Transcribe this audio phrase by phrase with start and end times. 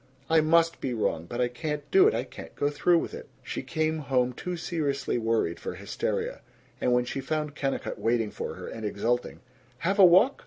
[0.31, 1.25] I must be wrong.
[1.27, 2.15] But I can't do it.
[2.15, 6.41] I can't go through with it." She came home too seriously worried for hysteria;
[6.81, 9.41] and when she found Kennicott waiting for her, and exulting,
[9.77, 10.39] "Have a walk?